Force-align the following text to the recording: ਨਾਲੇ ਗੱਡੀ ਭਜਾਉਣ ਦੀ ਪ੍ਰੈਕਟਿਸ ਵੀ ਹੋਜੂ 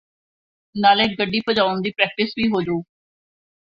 ਨਾਲੇ 0.75 1.07
ਗੱਡੀ 1.15 1.41
ਭਜਾਉਣ 1.49 1.81
ਦੀ 1.81 1.91
ਪ੍ਰੈਕਟਿਸ 1.91 2.33
ਵੀ 2.37 2.47
ਹੋਜੂ 2.51 2.81